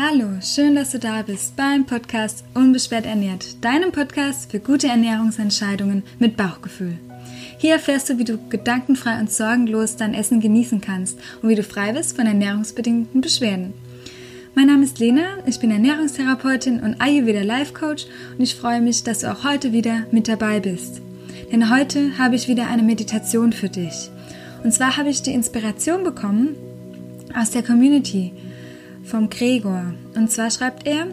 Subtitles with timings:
[0.00, 6.04] Hallo, schön, dass du da bist beim Podcast Unbeschwert ernährt, deinem Podcast für gute Ernährungsentscheidungen
[6.20, 7.00] mit Bauchgefühl.
[7.58, 11.64] Hier erfährst du, wie du gedankenfrei und sorgenlos dein Essen genießen kannst und wie du
[11.64, 13.74] frei bist von ernährungsbedingten Beschwerden.
[14.54, 18.06] Mein Name ist Lena, ich bin Ernährungstherapeutin und Ayurveda Life Coach
[18.38, 21.02] und ich freue mich, dass du auch heute wieder mit dabei bist.
[21.50, 24.10] Denn heute habe ich wieder eine Meditation für dich.
[24.62, 26.54] Und zwar habe ich die Inspiration bekommen
[27.34, 28.32] aus der Community
[29.08, 29.94] vom Gregor.
[30.14, 31.06] Und zwar schreibt er,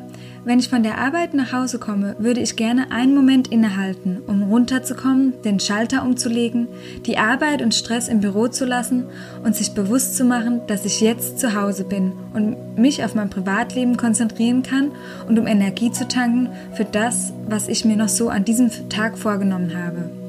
[0.45, 4.43] wenn ich von der Arbeit nach Hause komme, würde ich gerne einen Moment innehalten, um
[4.43, 6.67] runterzukommen, den Schalter umzulegen,
[7.07, 9.05] die Arbeit und Stress im Büro zu lassen
[9.43, 13.31] und sich bewusst zu machen, dass ich jetzt zu Hause bin und mich auf mein
[13.31, 14.91] Privatleben konzentrieren kann
[15.27, 19.17] und um Energie zu tanken für das, was ich mir noch so an diesem Tag
[19.17, 20.24] vorgenommen habe.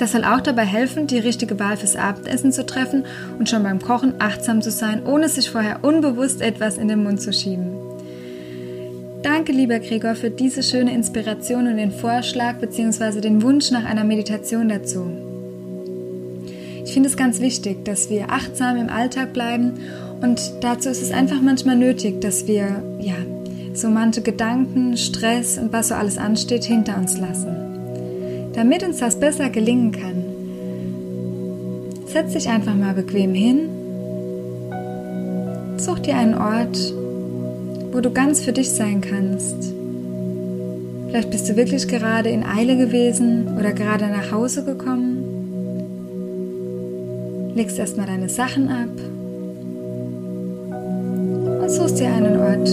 [0.00, 3.04] Das soll auch dabei helfen, die richtige Wahl fürs Abendessen zu treffen
[3.38, 7.20] und schon beim Kochen achtsam zu sein, ohne sich vorher unbewusst etwas in den Mund
[7.20, 7.76] zu schieben.
[9.22, 13.20] Danke, lieber Gregor, für diese schöne Inspiration und den Vorschlag bzw.
[13.20, 15.04] den Wunsch nach einer Meditation dazu.
[16.82, 19.74] Ich finde es ganz wichtig, dass wir achtsam im Alltag bleiben
[20.22, 23.16] und dazu ist es einfach manchmal nötig, dass wir ja
[23.74, 27.59] so manche Gedanken, Stress und was so alles ansteht hinter uns lassen.
[28.54, 30.24] Damit uns das besser gelingen kann,
[32.06, 33.68] setz dich einfach mal bequem hin,
[35.76, 36.92] such dir einen Ort,
[37.92, 39.72] wo du ganz für dich sein kannst.
[41.08, 45.24] Vielleicht bist du wirklich gerade in Eile gewesen oder gerade nach Hause gekommen.
[47.54, 48.90] Legst erstmal deine Sachen ab
[51.62, 52.68] und suchst dir einen Ort,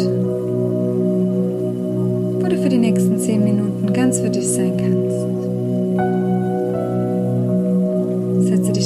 [2.43, 5.36] wo du für die nächsten zehn Minuten ganz für dich sein kannst.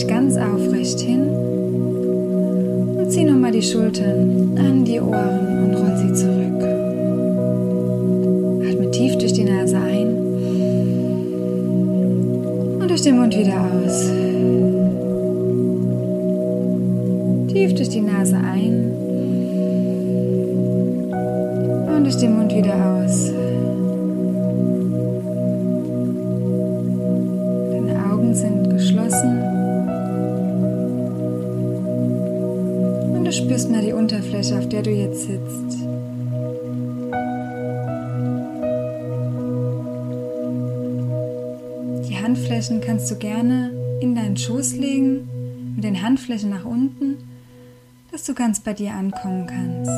[0.02, 1.28] Dich ganz aufrecht hin
[2.98, 6.64] und zieh nochmal die Schultern an die Ohren und roll sie zurück.
[8.68, 10.08] Atme tief durch die Nase ein
[12.80, 14.10] und durch den Mund wieder aus.
[17.52, 18.94] Tief durch die Nase ein
[21.96, 23.31] und durch den Mund wieder aus.
[42.72, 47.18] Handflächen kannst du gerne in deinen Schoß legen, mit den Handflächen nach unten,
[48.12, 49.92] dass du ganz bei dir ankommen kannst.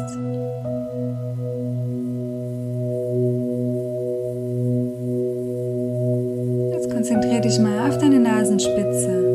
[6.74, 9.34] Jetzt konzentriere dich mal auf deine Nasenspitze.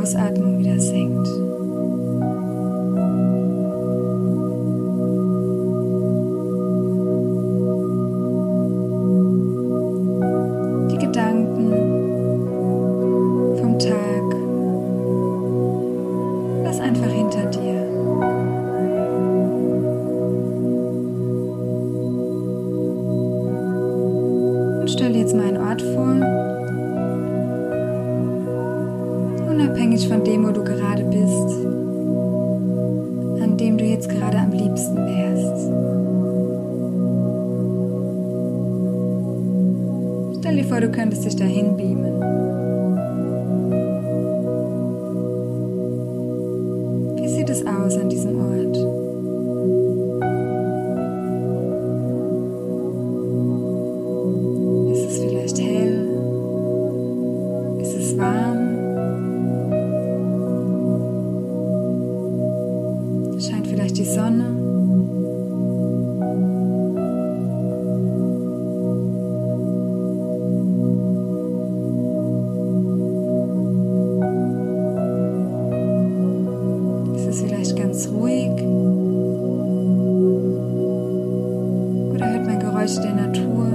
[0.00, 1.26] Ausatmung wieder senkt.
[10.90, 11.72] Die Gedanken
[13.60, 14.24] vom Tag,
[16.64, 17.86] lass einfach hinter dir.
[24.80, 26.14] Und stell jetzt mal einen Ort vor,
[29.50, 31.50] unabhängig von dem, wo du gerade bist,
[33.42, 35.70] an dem du jetzt gerade am liebsten wärst.
[40.40, 42.49] Stell dir vor, du könntest dich dahin beamen.
[82.80, 83.66] Geräusche der Natur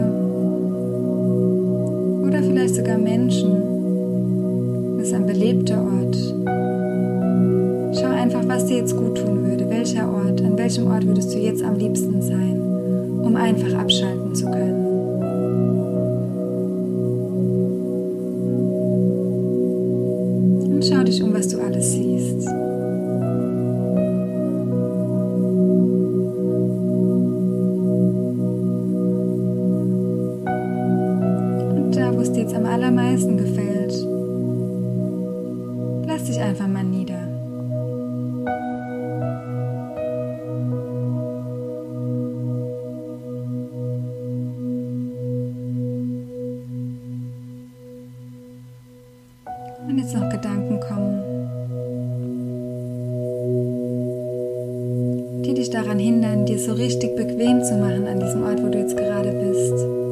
[2.28, 3.52] oder vielleicht sogar Menschen.
[4.98, 6.16] Das ist ein belebter Ort.
[7.96, 9.70] Schau einfach, was dir jetzt gut tun würde.
[9.70, 12.60] Welcher Ort, an welchem Ort würdest du jetzt am liebsten sein,
[13.22, 14.86] um einfach abschalten zu können.
[20.74, 22.50] Und schau dich um, was du alles siehst.
[49.96, 51.22] Und jetzt noch Gedanken kommen,
[55.46, 58.78] die dich daran hindern, dir so richtig bequem zu machen an diesem Ort, wo du
[58.78, 60.05] jetzt gerade bist.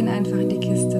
[0.00, 0.98] Ihn einfach in die Kiste.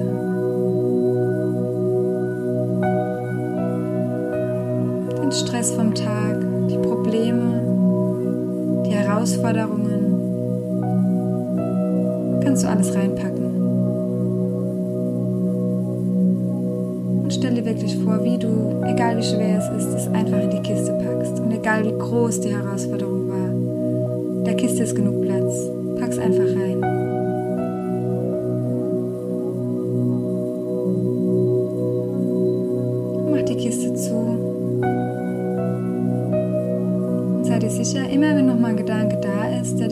[5.21, 6.39] Den Stress vom Tag,
[6.69, 10.19] die Probleme, die Herausforderungen,
[12.43, 13.45] kannst du alles reinpacken.
[17.23, 20.51] Und stell dir wirklich vor, wie du, egal wie schwer es ist, es einfach in
[20.51, 21.39] die Kiste packst.
[21.39, 23.49] Und egal wie groß die Herausforderung war,
[24.45, 25.70] der Kiste ist genug Platz.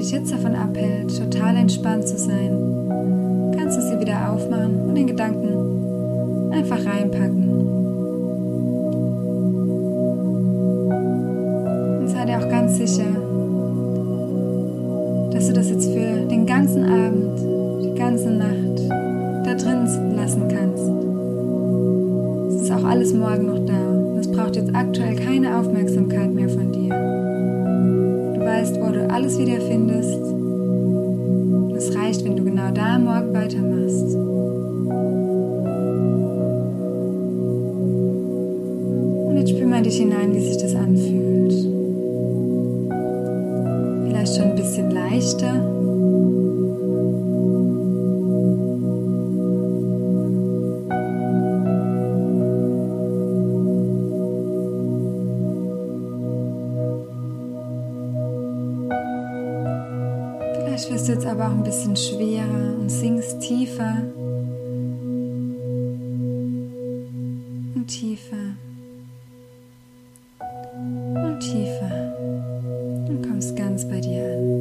[0.10, 5.06] Dich jetzt davon abhält, total entspannt zu sein, kannst du sie wieder aufmachen und den
[5.06, 7.50] Gedanken einfach reinpacken.
[12.00, 13.06] Und sei dir auch ganz sicher,
[15.32, 17.40] dass du das jetzt für den ganzen Abend,
[17.84, 18.90] die ganze Nacht
[19.46, 20.90] da drin lassen kannst.
[22.56, 24.20] Es ist auch alles morgen noch da.
[24.20, 26.99] Es braucht jetzt aktuell keine Aufmerksamkeit mehr von dir.
[28.60, 30.20] Weißt, wo du alles wieder findest.
[31.78, 34.16] Es reicht, wenn du genau da morgen weitermachst.
[39.28, 41.54] Und jetzt spür mal dich hinein, wie sich das anfühlt.
[44.10, 45.79] Vielleicht schon ein bisschen leichter.
[61.70, 63.98] Bisschen schwerer und sinkst tiefer
[67.76, 68.56] und tiefer
[70.80, 72.18] und tiefer
[73.08, 74.59] und kommst ganz bei dir an.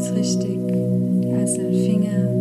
[0.00, 0.58] Jetzt richtig.
[1.22, 2.39] Die einzelnen Finger,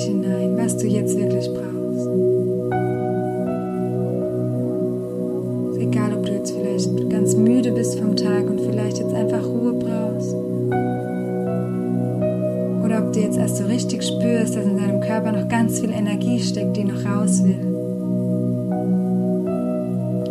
[0.00, 2.08] dich hinein, was du jetzt wirklich brauchst.
[5.80, 9.72] Egal, ob du jetzt vielleicht ganz müde bist vom Tag und vielleicht jetzt einfach Ruhe
[9.72, 10.34] brauchst.
[12.84, 15.90] Oder ob du jetzt erst so richtig spürst, dass in deinem Körper noch ganz viel
[15.90, 17.58] Energie steckt, die noch raus will.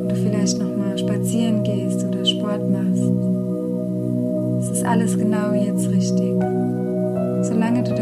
[0.07, 3.03] Du vielleicht noch mal spazieren gehst oder Sport machst.
[4.61, 6.33] Es ist alles genau jetzt richtig.
[7.41, 7.95] Solange du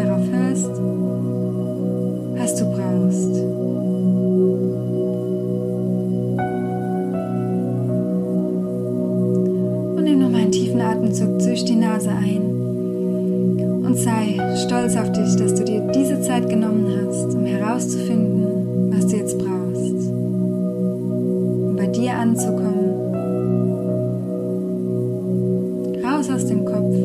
[26.17, 26.95] raus aus dem Kopf.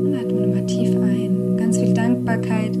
[0.00, 1.56] Und atme nochmal tief ein.
[1.56, 2.76] Ganz viel Dankbarkeit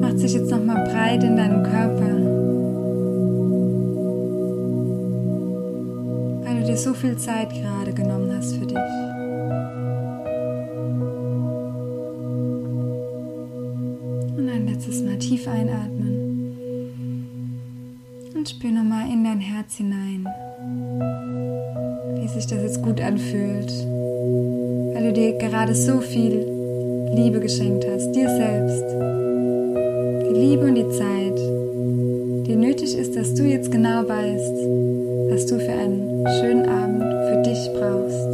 [0.00, 2.14] macht sich jetzt nochmal breit in deinem Körper.
[6.44, 8.76] Weil du dir so viel Zeit gerade genommen hast für dich.
[14.36, 16.23] Und ein letztes Mal tief einatmen.
[18.44, 20.28] Und spür nochmal in dein Herz hinein,
[22.20, 23.72] wie sich das jetzt gut anfühlt.
[24.92, 26.44] Weil du dir gerade so viel
[27.14, 28.84] Liebe geschenkt hast, dir selbst.
[30.28, 31.38] Die Liebe und die Zeit,
[32.46, 34.56] die nötig ist, dass du jetzt genau weißt,
[35.30, 38.28] was du für einen schönen Abend für dich brauchst.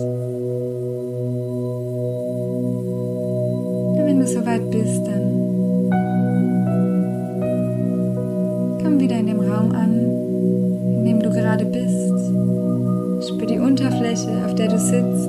[3.95, 5.30] Und wenn du soweit bist, dann
[9.01, 13.29] wieder in dem Raum an, in dem du gerade bist.
[13.29, 15.29] Spür die Unterfläche, auf der du sitzt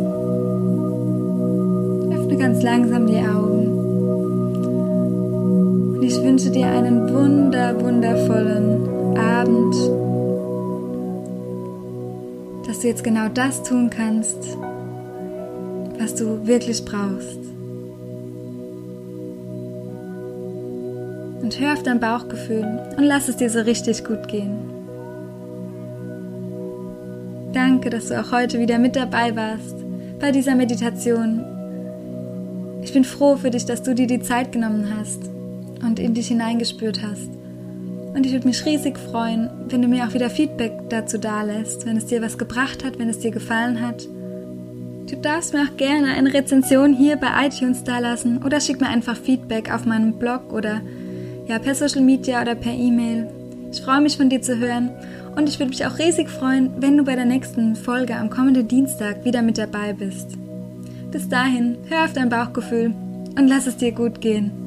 [2.42, 3.68] ganz langsam die Augen.
[5.96, 9.76] Und ich wünsche dir einen wunder, wundervollen Abend,
[12.68, 14.58] dass du jetzt genau das tun kannst,
[16.00, 17.51] was du wirklich brauchst.
[21.52, 24.58] Und hör auf dein Bauchgefühl und lass es dir so richtig gut gehen.
[27.52, 29.76] Danke, dass du auch heute wieder mit dabei warst
[30.20, 31.44] bei dieser Meditation
[32.84, 35.30] ich bin froh für dich, dass du dir die Zeit genommen hast
[35.84, 37.30] und in dich hineingespürt hast.
[38.14, 41.96] Und ich würde mich riesig freuen, wenn du mir auch wieder Feedback dazu dalässt, wenn
[41.96, 44.08] es dir was gebracht hat, wenn es dir gefallen hat.
[45.10, 49.16] Du darfst mir auch gerne eine Rezension hier bei iTunes dalassen oder schick mir einfach
[49.16, 50.82] Feedback auf meinem Blog oder
[51.52, 53.28] ja, per Social Media oder per E-Mail.
[53.74, 54.90] Ich freue mich von dir zu hören
[55.36, 58.70] und ich würde mich auch riesig freuen, wenn du bei der nächsten Folge am kommenden
[58.70, 60.38] Dienstag wieder mit dabei bist.
[61.12, 62.94] Bis dahin, hör auf dein Bauchgefühl
[63.38, 64.61] und lass es dir gut gehen.